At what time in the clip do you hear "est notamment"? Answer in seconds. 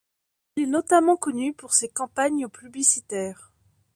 0.63-1.15